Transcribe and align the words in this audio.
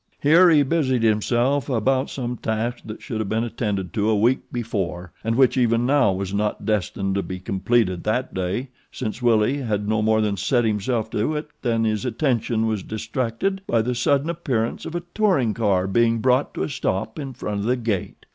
Here 0.19 0.49
he 0.49 0.63
busied 0.63 1.03
himself 1.03 1.69
about 1.69 2.09
some 2.09 2.35
task 2.37 2.79
that 2.85 3.03
should 3.03 3.19
have 3.19 3.29
been 3.29 3.43
attended 3.43 3.93
to 3.93 4.09
a 4.09 4.17
week 4.17 4.51
before, 4.51 5.11
and 5.23 5.35
which 5.35 5.57
even 5.57 5.85
now 5.85 6.11
was 6.11 6.33
not 6.33 6.65
destined 6.65 7.13
to 7.13 7.21
be 7.21 7.37
completed 7.39 8.03
that 8.03 8.33
day, 8.33 8.69
since 8.91 9.21
Willie 9.21 9.57
had 9.59 9.87
no 9.87 10.01
more 10.01 10.19
than 10.19 10.37
set 10.37 10.65
himself 10.65 11.11
to 11.11 11.35
it 11.35 11.49
than 11.61 11.83
his 11.83 12.03
attention 12.03 12.65
was 12.65 12.81
distracted 12.81 13.61
by 13.67 13.83
the 13.83 13.93
sudden 13.93 14.31
appearance 14.31 14.87
of 14.87 14.95
a 14.95 15.03
touring 15.13 15.53
car 15.53 15.85
being 15.85 16.17
brought 16.17 16.55
to 16.55 16.63
a 16.63 16.69
stop 16.69 17.19
in 17.19 17.33
front 17.35 17.59
of 17.59 17.65
the 17.67 17.75
gate. 17.77 18.25